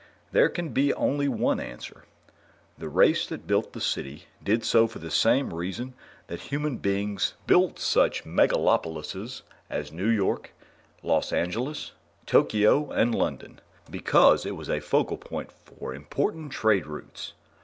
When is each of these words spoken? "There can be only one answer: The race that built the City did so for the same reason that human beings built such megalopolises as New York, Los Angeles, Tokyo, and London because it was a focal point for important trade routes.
"There 0.31 0.49
can 0.49 0.69
be 0.69 0.91
only 0.95 1.27
one 1.27 1.59
answer: 1.59 2.05
The 2.75 2.89
race 2.89 3.27
that 3.27 3.45
built 3.45 3.73
the 3.73 3.79
City 3.79 4.25
did 4.41 4.63
so 4.65 4.87
for 4.87 4.97
the 4.97 5.11
same 5.11 5.53
reason 5.53 5.93
that 6.25 6.39
human 6.49 6.77
beings 6.77 7.35
built 7.45 7.77
such 7.77 8.23
megalopolises 8.23 9.43
as 9.69 9.91
New 9.91 10.09
York, 10.09 10.55
Los 11.03 11.31
Angeles, 11.31 11.91
Tokyo, 12.25 12.89
and 12.89 13.13
London 13.13 13.61
because 13.91 14.43
it 14.43 14.55
was 14.55 14.71
a 14.71 14.79
focal 14.79 15.17
point 15.17 15.51
for 15.65 15.93
important 15.93 16.51
trade 16.51 16.87
routes. 16.87 17.33